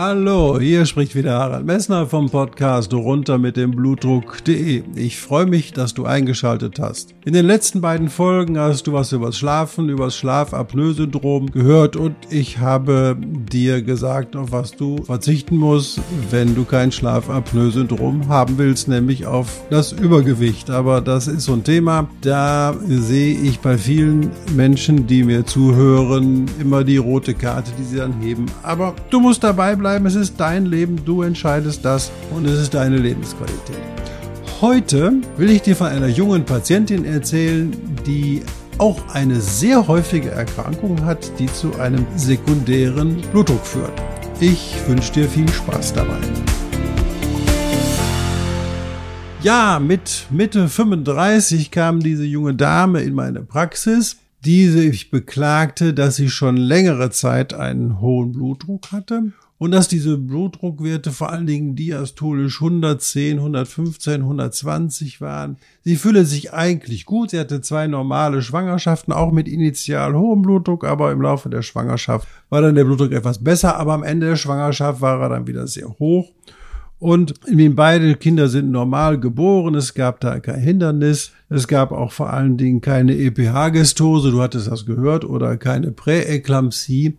[0.00, 4.84] Hallo, hier spricht wieder Harald Messner vom Podcast runter mit dem Blutdruck.de.
[4.94, 7.16] Ich freue mich, dass du eingeschaltet hast.
[7.24, 12.60] In den letzten beiden Folgen hast du was übers Schlafen, übers Schlafapnoe-Syndrom gehört und ich
[12.60, 19.26] habe dir gesagt, auf was du verzichten musst, wenn du kein Schlafapnoe-Syndrom haben willst, nämlich
[19.26, 20.70] auf das Übergewicht.
[20.70, 26.46] Aber das ist so ein Thema, da sehe ich bei vielen Menschen, die mir zuhören,
[26.60, 28.46] immer die rote Karte, die sie dann heben.
[28.62, 30.04] Aber du musst dabei bleiben bleiben.
[30.04, 33.78] Es ist dein Leben, du entscheidest das und es ist deine Lebensqualität.
[34.60, 37.74] Heute will ich dir von einer jungen Patientin erzählen,
[38.06, 38.42] die
[38.76, 43.94] auch eine sehr häufige Erkrankung hat, die zu einem sekundären Blutdruck führt.
[44.40, 46.18] Ich wünsche dir viel Spaß dabei.
[49.42, 56.16] Ja, mit Mitte 35 kam diese junge Dame in meine Praxis, die sich beklagte, dass
[56.16, 61.74] sie schon längere Zeit einen hohen Blutdruck hatte und dass diese Blutdruckwerte vor allen Dingen
[61.74, 65.56] diastolisch 110, 115, 120 waren.
[65.84, 67.30] Sie fühle sich eigentlich gut.
[67.30, 72.28] Sie hatte zwei normale Schwangerschaften, auch mit initial hohem Blutdruck, aber im Laufe der Schwangerschaft
[72.50, 75.66] war dann der Blutdruck etwas besser, aber am Ende der Schwangerschaft war er dann wieder
[75.66, 76.32] sehr hoch.
[77.00, 77.34] Und
[77.76, 79.76] beide Kinder sind normal geboren.
[79.76, 81.30] Es gab da kein Hindernis.
[81.48, 87.16] Es gab auch vor allen Dingen keine EPH-Gestose, du hattest das gehört, oder keine Präeklampsie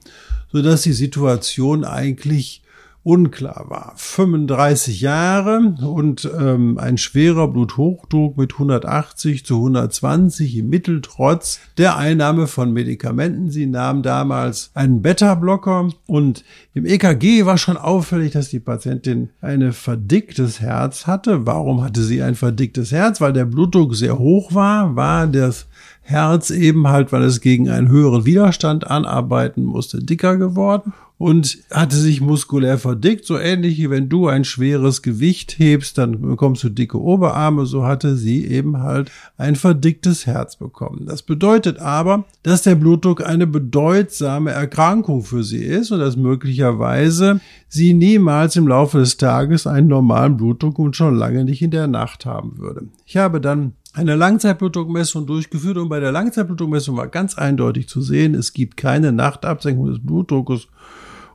[0.51, 2.63] so dass die Situation eigentlich
[3.03, 3.93] unklar war.
[3.95, 11.95] 35 Jahre und ähm, ein schwerer Bluthochdruck mit 180 zu 120 im Mittel trotz der
[11.95, 13.49] Einnahme von Medikamenten.
[13.49, 16.43] Sie nahm damals einen Beta-Blocker und
[16.73, 21.45] im EKG war schon auffällig, dass die Patientin ein verdicktes Herz hatte.
[21.45, 23.21] Warum hatte sie ein verdicktes Herz?
[23.21, 25.67] Weil der Blutdruck sehr hoch war, war das
[26.09, 31.97] Herz eben halt, weil es gegen einen höheren Widerstand anarbeiten musste, dicker geworden und hatte
[31.97, 36.69] sich muskulär verdickt, so ähnlich wie wenn du ein schweres Gewicht hebst, dann bekommst du
[36.69, 41.05] dicke Oberarme, so hatte sie eben halt ein verdicktes Herz bekommen.
[41.05, 47.41] Das bedeutet aber, dass der Blutdruck eine bedeutsame Erkrankung für sie ist und dass möglicherweise
[47.67, 51.87] sie niemals im Laufe des Tages einen normalen Blutdruck und schon lange nicht in der
[51.87, 52.83] Nacht haben würde.
[53.05, 58.35] Ich habe dann eine Langzeitblutdruckmessung durchgeführt und bei der Langzeitblutdruckmessung war ganz eindeutig zu sehen,
[58.35, 60.67] es gibt keine Nachtabsenkung des Blutdruckes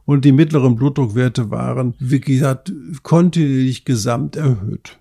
[0.04, 2.72] und die mittleren Blutdruckwerte waren, wie gesagt,
[3.03, 4.98] kontinuierlich gesamt erhöht.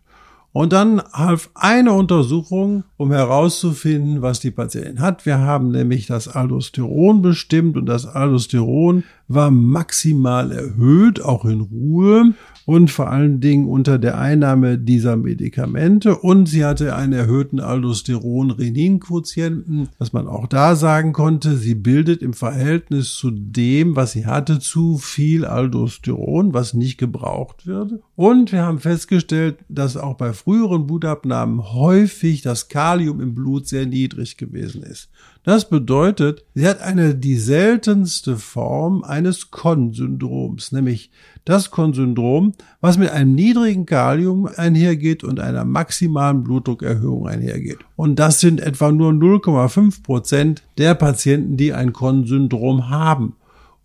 [0.54, 5.26] Und dann half eine Untersuchung, um herauszufinden, was die Patientin hat.
[5.26, 12.34] Wir haben nämlich das Aldosteron bestimmt und das Aldosteron war maximal erhöht, auch in Ruhe
[12.66, 16.16] und vor allen Dingen unter der Einnahme dieser Medikamente.
[16.18, 21.58] Und sie hatte einen erhöhten Aldosteron-Renin-Quotienten, was man auch da sagen konnte.
[21.58, 27.68] Sie bildet im Verhältnis zu dem, was sie hatte, zu viel Aldosteron, was nicht gebraucht
[27.68, 28.00] wird.
[28.16, 33.86] Und wir haben festgestellt, dass auch bei früheren Blutabnahmen häufig das Kalium im Blut sehr
[33.86, 35.10] niedrig gewesen ist.
[35.44, 41.12] Das bedeutet, sie hat eine die seltenste Form eines Kon-Syndroms, nämlich
[41.46, 47.80] das Kon-Syndrom, was mit einem niedrigen Kalium einhergeht und einer maximalen Blutdruckerhöhung einhergeht.
[47.96, 53.36] Und das sind etwa nur 0,5 Prozent der Patienten, die ein Kon-Syndrom haben.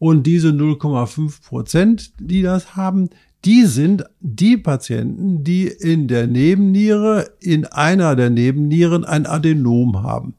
[0.00, 3.10] Und diese 0,5 Prozent, die das haben,
[3.44, 10.34] die sind die Patienten, die in der Nebenniere, in einer der Nebennieren ein Adenom haben.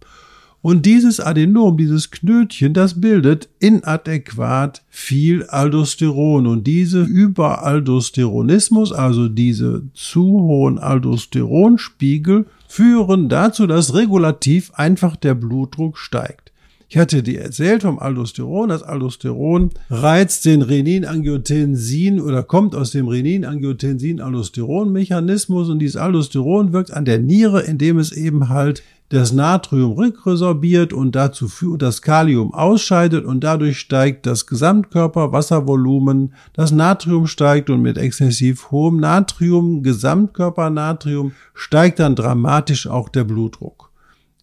[0.61, 6.47] Und dieses Adenom, dieses Knötchen, das bildet inadäquat viel Aldosteron.
[6.47, 15.97] Und diese Überaldosteronismus, also diese zu hohen Aldosteronspiegel, führen dazu, dass regulativ einfach der Blutdruck
[15.97, 16.51] steigt.
[16.91, 18.69] Ich hatte dir erzählt vom Aldosteron.
[18.69, 27.06] Das Aldosteron reizt den Renin-Angiotensin oder kommt aus dem Renin-Angiotensin-Aldosteron-Mechanismus und dieses Aldosteron wirkt an
[27.06, 33.24] der Niere, indem es eben halt das Natrium rückresorbiert und dazu führt, das Kalium ausscheidet
[33.24, 42.00] und dadurch steigt das Gesamtkörperwasservolumen, das Natrium steigt und mit exzessiv hohem Natrium, Gesamtkörpernatrium, steigt
[42.00, 43.88] dann dramatisch auch der Blutdruck.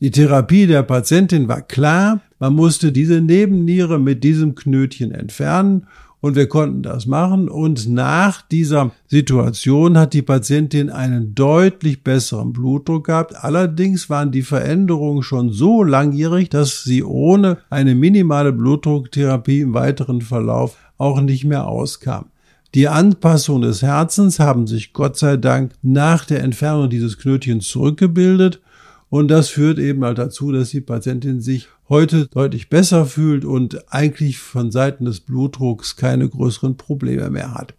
[0.01, 5.87] Die Therapie der Patientin war klar, man musste diese Nebenniere mit diesem Knötchen entfernen
[6.21, 7.49] Und wir konnten das machen.
[7.49, 13.37] Und nach dieser Situation hat die Patientin einen deutlich besseren Blutdruck gehabt.
[13.37, 20.21] Allerdings waren die Veränderungen schon so langjährig, dass sie ohne eine minimale Blutdrucktherapie im weiteren
[20.21, 22.27] Verlauf auch nicht mehr auskam.
[22.75, 28.61] Die Anpassung des Herzens haben sich Gott sei Dank nach der Entfernung dieses Knötchens zurückgebildet
[29.09, 33.93] und das führt eben halt dazu, dass die Patientin sich heute deutlich besser fühlt und
[33.93, 37.75] eigentlich von Seiten des Blutdrucks keine größeren Probleme mehr hat.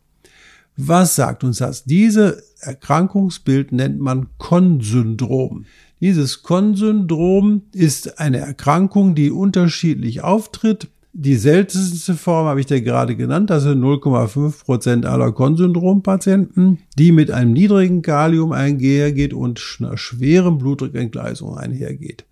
[0.77, 1.83] Was sagt uns das?
[1.85, 5.65] Diese Erkrankungsbild nennt man Kon-Syndrom.
[5.99, 10.87] Dieses Kon-Syndrom ist eine Erkrankung, die unterschiedlich auftritt.
[11.13, 17.11] Die seltenste Form habe ich dir gerade genannt, das sind 0,5 Prozent aller Kon-Syndrom-Patienten, die
[17.11, 22.25] mit einem niedrigen Kalium einhergeht und einer schweren Blutdruckentgleisung einhergeht.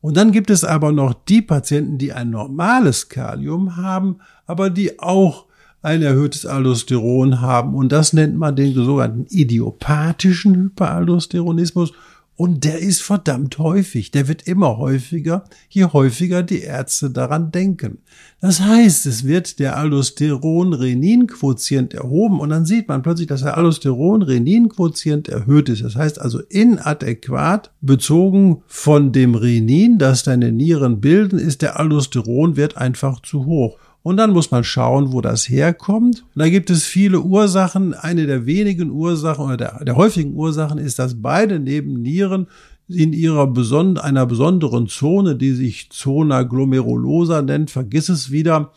[0.00, 4.98] Und dann gibt es aber noch die Patienten, die ein normales Kalium haben, aber die
[4.98, 5.46] auch
[5.82, 7.74] ein erhöhtes Aldosteron haben.
[7.74, 11.92] Und das nennt man den sogenannten idiopathischen Hyperaldosteronismus.
[12.34, 14.10] Und der ist verdammt häufig.
[14.10, 17.98] Der wird immer häufiger, je häufiger die Ärzte daran denken.
[18.40, 25.28] Das heißt, es wird der Aldosteron-Renin-Quotient erhoben und dann sieht man plötzlich, dass der Aldosteron-Renin-Quotient
[25.28, 25.84] erhöht ist.
[25.84, 32.78] Das heißt also inadäquat bezogen von dem Renin, das deine Nieren bilden, ist der Aldosteronwert
[32.78, 33.76] einfach zu hoch.
[34.02, 36.24] Und dann muss man schauen, wo das herkommt.
[36.34, 37.94] Und da gibt es viele Ursachen.
[37.94, 42.48] Eine der wenigen Ursachen oder der, der häufigen Ursachen ist, dass beide Nebennieren
[42.88, 48.72] in ihrer beson einer besonderen Zone, die sich Zona glomerulosa nennt, vergiss es wieder,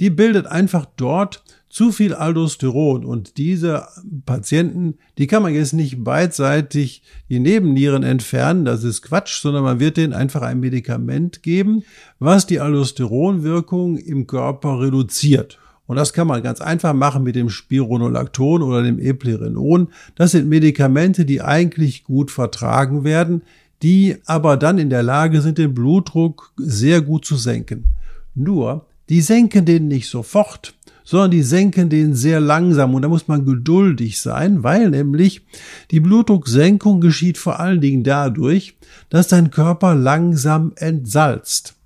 [0.00, 1.44] die bildet einfach dort
[1.74, 3.88] zu viel Aldosteron und diese
[4.26, 9.80] Patienten, die kann man jetzt nicht beidseitig die Nebennieren entfernen, das ist Quatsch, sondern man
[9.80, 11.82] wird denen einfach ein Medikament geben,
[12.20, 15.58] was die Aldosteronwirkung im Körper reduziert.
[15.88, 19.88] Und das kann man ganz einfach machen mit dem Spironolacton oder dem Eplerenon.
[20.14, 23.42] Das sind Medikamente, die eigentlich gut vertragen werden,
[23.82, 27.86] die aber dann in der Lage sind, den Blutdruck sehr gut zu senken.
[28.36, 33.28] Nur, die senken den nicht sofort, sondern die senken den sehr langsam und da muss
[33.28, 35.42] man geduldig sein, weil nämlich
[35.90, 38.76] die Blutdrucksenkung geschieht vor allen Dingen dadurch,
[39.10, 41.76] dass dein Körper langsam entsalzt.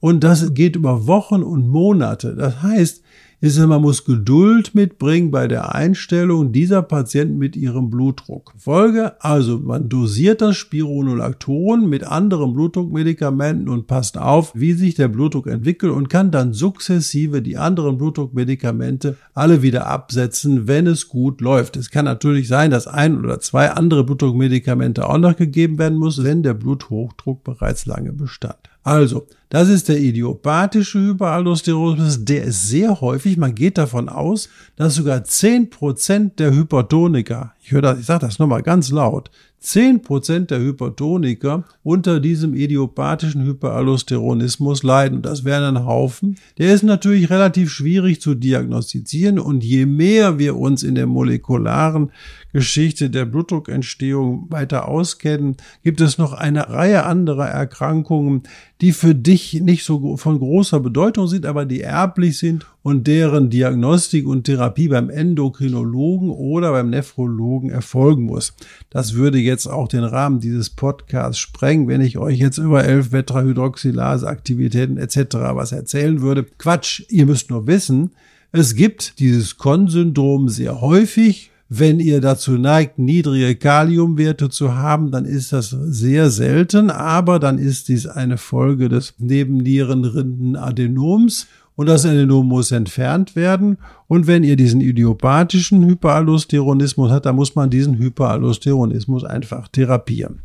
[0.00, 2.34] Und das geht über Wochen und Monate.
[2.34, 3.02] Das heißt,
[3.40, 8.54] ist, man muss Geduld mitbringen bei der Einstellung dieser Patienten mit ihrem Blutdruck.
[8.58, 15.08] Folge, also man dosiert das Spironolacton mit anderen Blutdruckmedikamenten und passt auf, wie sich der
[15.08, 21.40] Blutdruck entwickelt und kann dann sukzessive die anderen Blutdruckmedikamente alle wieder absetzen, wenn es gut
[21.40, 21.76] läuft.
[21.76, 26.24] Es kann natürlich sein, dass ein oder zwei andere Blutdruckmedikamente auch noch gegeben werden muss,
[26.24, 28.58] wenn der Bluthochdruck bereits lange bestand.
[28.82, 32.24] Also, das ist der idiopathische Hyperaldosteronismus.
[32.24, 33.36] Der ist sehr häufig.
[33.36, 38.24] Man geht davon aus, dass sogar zehn Prozent der Hypertoniker, ich höre das, ich sage
[38.24, 39.30] das nochmal ganz laut,
[39.62, 45.20] 10% der Hypertoniker unter diesem idiopathischen Hyperaldosteronismus leiden.
[45.20, 46.36] Das wären ein Haufen.
[46.56, 52.10] Der ist natürlich relativ schwierig zu diagnostizieren und je mehr wir uns in der molekularen
[52.54, 58.44] Geschichte der Blutdruckentstehung weiter auskennen, gibt es noch eine Reihe anderer Erkrankungen,
[58.80, 63.50] die für dich nicht so von großer Bedeutung sind, aber die erblich sind und deren
[63.50, 68.54] Diagnostik und Therapie beim Endokrinologen oder beim Nephrologen erfolgen muss.
[68.88, 73.10] Das würde jetzt auch den Rahmen dieses Podcasts sprengen, wenn ich euch jetzt über 11
[73.10, 75.18] Tetrahydroxylase Aktivitäten etc.
[75.52, 76.46] was erzählen würde.
[76.56, 78.12] Quatsch, ihr müsst nur wissen,
[78.52, 85.26] es gibt dieses Kon-Syndrom sehr häufig wenn ihr dazu neigt, niedrige Kaliumwerte zu haben, dann
[85.26, 91.46] ist das sehr selten, aber dann ist dies eine Folge des Nebennierenrindenadenoms
[91.78, 93.78] und das Adenom muss entfernt werden.
[94.08, 100.40] Und wenn ihr diesen idiopathischen Hyperaldosteronismus habt, dann muss man diesen Hyperaldosteronismus einfach therapieren.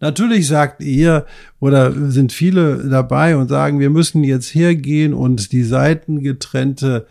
[0.00, 1.26] Natürlich sagt ihr
[1.60, 7.06] oder sind viele dabei und sagen, wir müssen jetzt hergehen und die seitengetrennte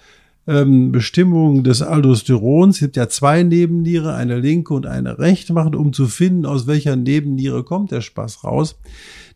[0.48, 2.78] ähm, Bestimmung des Aldosterons.
[2.78, 6.66] Es gibt ja zwei Nebenniere, eine linke und eine rechte machen, um zu finden, aus
[6.66, 8.76] welcher Nebenniere kommt der Spaß raus.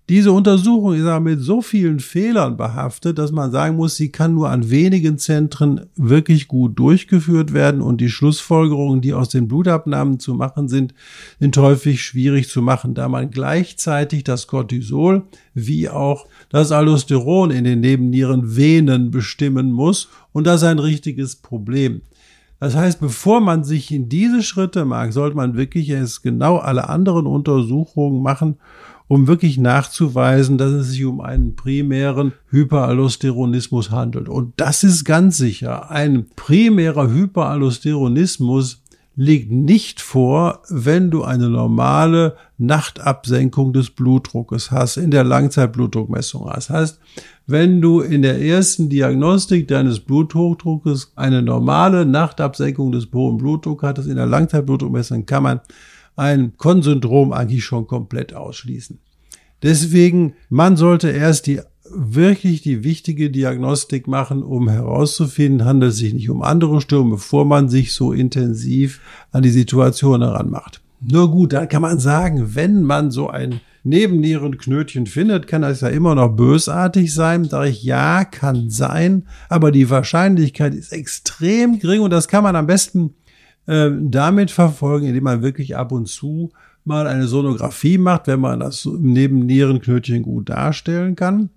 [0.08, 4.36] Diese Untersuchung ist aber mit so vielen Fehlern behaftet, dass man sagen muss, sie kann
[4.36, 10.20] nur an wenigen Zentren wirklich gut durchgeführt werden und die Schlussfolgerungen, die aus den Blutabnahmen
[10.20, 10.94] zu machen sind,
[11.40, 15.24] sind häufig schwierig zu machen, da man gleichzeitig das Cortisol
[15.56, 21.36] wie auch das Aldosteron in den Nebennieren Venen bestimmen muss und das ist ein richtiges
[21.36, 22.04] Problem.
[22.60, 26.90] Das heißt, bevor man sich in diese Schritte mag, sollte man wirklich erst genau alle
[26.90, 28.58] anderen Untersuchungen machen
[29.08, 34.30] um wirklich nachzuweisen, dass es sich um einen primären Hyperallosteronismus handelt.
[34.30, 35.92] Und das ist ganz sicher.
[35.92, 38.82] Ein primärer Hyperallosteronismus
[39.18, 46.70] liegt nicht vor, wenn du eine normale Nachtabsenkung des Blutdruckes hast, in der Langzeitblutdruckmessung hast.
[46.70, 47.00] Das heißt,
[47.48, 54.10] wenn du in der ersten Diagnostik deines Bluthochdruckes eine normale Nachtabsenkung des hohen Blutdrucks hattest,
[54.10, 55.62] in der Langzeitblutdruckmessung kann man
[56.16, 59.00] ein Konsyndrom eigentlich schon komplett ausschließen.
[59.64, 66.14] Deswegen, man sollte erst die wirklich die wichtige Diagnostik machen, um herauszufinden, handelt es sich
[66.14, 70.82] nicht um andere Störungen, bevor man sich so intensiv an die Situation heranmacht.
[71.02, 75.90] Nur gut, da kann man sagen, wenn man so ein Nebennierenknötchen findet, kann das ja
[75.90, 77.48] immer noch bösartig sein.
[77.48, 82.56] Da ich ja, kann sein, aber die Wahrscheinlichkeit ist extrem gering und das kann man
[82.56, 83.14] am besten
[83.68, 86.52] damit verfolgen, indem man wirklich ab und zu
[86.84, 91.50] mal eine Sonographie macht, wenn man das Nebennierenknötchen gut darstellen kann.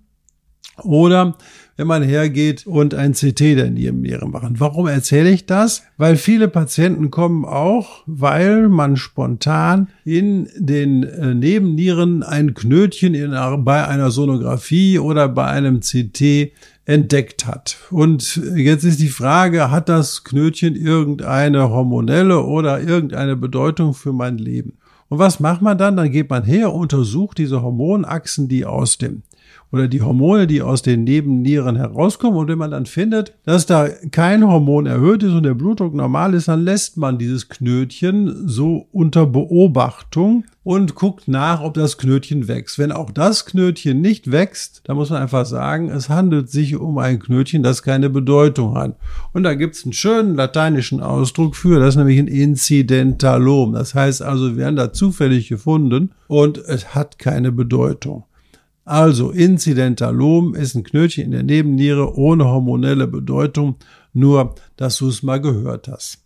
[0.83, 1.35] Oder
[1.75, 4.59] wenn man hergeht und ein CT der Nebenniere machen.
[4.59, 5.83] Warum erzähle ich das?
[5.97, 13.31] Weil viele Patienten kommen auch, weil man spontan in den äh, Nebennieren ein Knötchen in,
[13.63, 16.51] bei einer Sonographie oder bei einem CT
[16.89, 17.77] entdeckt hat.
[17.91, 24.39] Und jetzt ist die Frage, hat das Knötchen irgendeine hormonelle oder irgendeine Bedeutung für mein
[24.39, 24.73] Leben?
[25.07, 25.97] Und was macht man dann?
[25.97, 29.21] Dann geht man her, untersucht diese Hormonachsen, die aus dem
[29.71, 32.39] oder die Hormone, die aus den Nebennieren herauskommen.
[32.39, 36.33] Und wenn man dann findet, dass da kein Hormon erhöht ist und der Blutdruck normal
[36.33, 42.47] ist, dann lässt man dieses Knötchen so unter Beobachtung und guckt nach, ob das Knötchen
[42.47, 42.79] wächst.
[42.79, 46.97] Wenn auch das Knötchen nicht wächst, dann muss man einfach sagen, es handelt sich um
[46.97, 48.95] ein Knötchen, das keine Bedeutung hat.
[49.33, 53.73] Und da gibt es einen schönen lateinischen Ausdruck für, das ist nämlich ein Inzidentalom.
[53.73, 58.25] Das heißt also, wir werden da zufällig gefunden und es hat keine Bedeutung.
[58.85, 63.75] Also Incidentalom ist ein Knötchen in der Nebenniere ohne hormonelle Bedeutung,
[64.13, 66.23] nur dass du es mal gehört hast.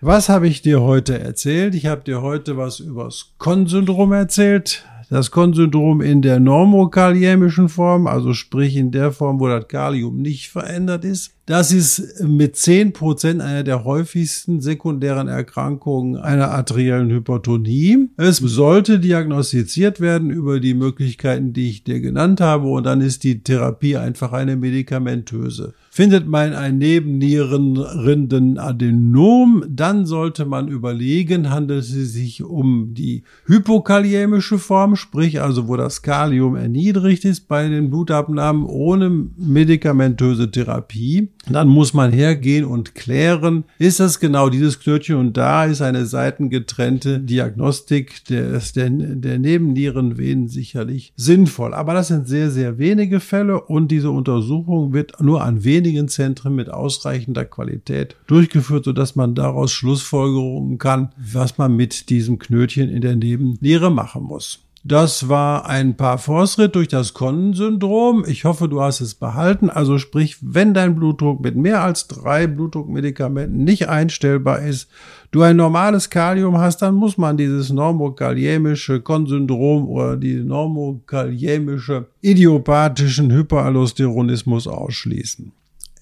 [0.00, 1.74] Was habe ich dir heute erzählt?
[1.74, 4.84] Ich habe dir heute was über das Kon-Syndrom erzählt.
[5.08, 10.48] Das Kon-Syndrom in der normokaliämischen Form, also sprich in der Form, wo das Kalium nicht
[10.48, 11.35] verändert ist.
[11.46, 18.08] Das ist mit zehn Prozent einer der häufigsten sekundären Erkrankungen einer arteriellen Hypertonie.
[18.16, 23.22] Es sollte diagnostiziert werden über die Möglichkeiten, die ich dir genannt habe, und dann ist
[23.22, 25.72] die Therapie einfach eine medikamentöse.
[25.88, 34.96] Findet man ein Nebennierenrindenadenom, dann sollte man überlegen, handelt es sich um die hypokaliämische Form,
[34.96, 41.28] sprich also wo das Kalium erniedrigt ist bei den Blutabnahmen ohne medikamentöse Therapie.
[41.48, 46.06] Dann muss man hergehen und klären, ist das genau dieses Knötchen und da ist eine
[46.06, 51.72] seitengetrennte Diagnostik des, der, der Nebennierenvenen sicherlich sinnvoll.
[51.72, 56.54] Aber das sind sehr, sehr wenige Fälle und diese Untersuchung wird nur an wenigen Zentren
[56.54, 63.00] mit ausreichender Qualität durchgeführt, sodass man daraus Schlussfolgerungen kann, was man mit diesem Knötchen in
[63.00, 64.65] der Nebenniere machen muss.
[64.88, 68.24] Das war ein paar Fortschritt durch das Konn-Syndrom.
[68.28, 69.68] Ich hoffe, du hast es behalten.
[69.68, 74.88] Also sprich, wenn dein Blutdruck mit mehr als drei Blutdruckmedikamenten nicht einstellbar ist,
[75.32, 83.32] du ein normales Kalium hast, dann muss man dieses normokaliämische Konsyndrom oder die normokaliämische idiopathischen
[83.32, 85.50] Hyperaldosteronismus ausschließen.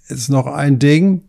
[0.08, 1.22] Ist noch ein Ding.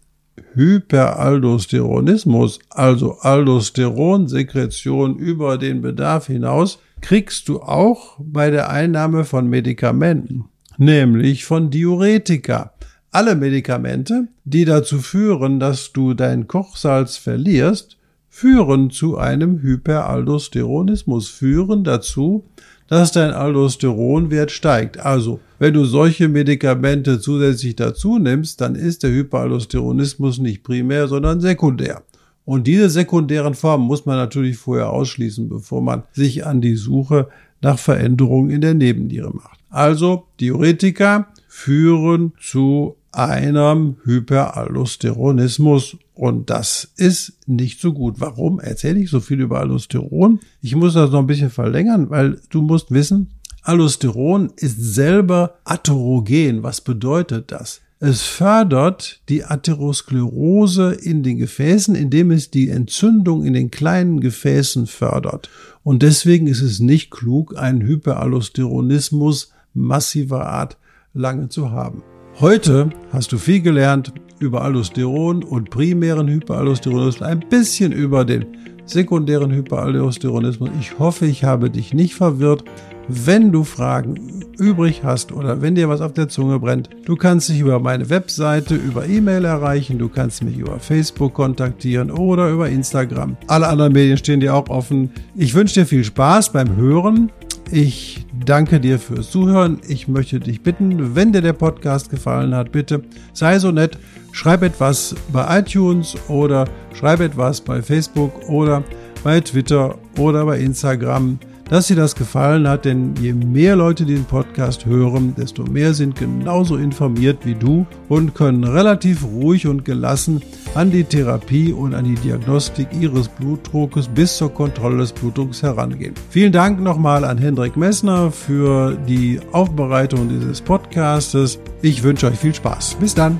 [0.56, 10.46] Hyperaldosteronismus, also Aldosteronsekretion über den Bedarf hinaus, kriegst du auch bei der Einnahme von Medikamenten,
[10.80, 12.74] nämlich von Diuretika.
[13.12, 21.84] Alle Medikamente, die dazu führen, dass du dein Kochsalz verlierst, führen zu einem Hyperaldosteronismus, führen
[21.84, 22.50] dazu,
[22.88, 24.98] dass dein Aldosteronwert steigt.
[24.98, 31.40] Also, wenn du solche Medikamente zusätzlich dazu nimmst, dann ist der Hyperaldosteronismus nicht primär, sondern
[31.40, 32.02] sekundär.
[32.46, 37.28] Und diese sekundären Formen muss man natürlich vorher ausschließen, bevor man sich an die Suche
[37.62, 39.60] nach Veränderungen in der Nebenniere macht.
[39.70, 48.16] Also Diuretika führen zu einem Hyperaldosteronismus und das ist nicht so gut.
[48.20, 50.40] Warum erzähle ich so viel über Aldosteron?
[50.62, 53.32] Ich muss das noch ein bisschen verlängern, weil du musst wissen,
[53.64, 56.62] Aldosteron ist selber atherogen.
[56.62, 57.82] Was bedeutet das?
[58.08, 64.86] Es fördert die Atherosklerose in den Gefäßen, indem es die Entzündung in den kleinen Gefäßen
[64.86, 65.50] fördert.
[65.82, 70.78] Und deswegen ist es nicht klug, einen Hyperallosteronismus massiver Art
[71.16, 72.04] lange zu haben.
[72.40, 78.46] Heute hast du viel gelernt über Aldosteron und primären Hyperaldosteronismus, ein bisschen über den
[78.86, 80.70] sekundären Hyperaldosteronismus.
[80.80, 82.66] Ich hoffe, ich habe dich nicht verwirrt.
[83.08, 87.50] Wenn du Fragen übrig hast oder wenn dir was auf der Zunge brennt, du kannst
[87.50, 92.68] dich über meine Webseite, über E-Mail erreichen, du kannst mich über Facebook kontaktieren oder über
[92.68, 93.38] Instagram.
[93.48, 95.12] Alle anderen Medien stehen dir auch offen.
[95.36, 97.32] Ich wünsche dir viel Spaß beim Hören.
[97.72, 99.80] Ich danke dir fürs Zuhören.
[99.88, 104.00] Ich möchte dich bitten, wenn dir der Podcast gefallen hat, bitte sei so nett,
[104.32, 108.84] schreib etwas bei iTunes oder schreib etwas bei Facebook oder
[109.24, 111.38] bei Twitter oder bei Instagram
[111.70, 116.16] dass dir das gefallen hat, denn je mehr Leute den Podcast hören, desto mehr sind
[116.16, 120.42] genauso informiert wie du und können relativ ruhig und gelassen
[120.76, 126.14] an die Therapie und an die Diagnostik ihres Blutdruckes bis zur Kontrolle des Blutdrucks herangehen.
[126.30, 131.60] Vielen Dank nochmal an Hendrik Messner für die Aufbereitung dieses Podcastes.
[131.82, 132.98] Ich wünsche euch viel Spaß.
[133.00, 133.40] Bis dann.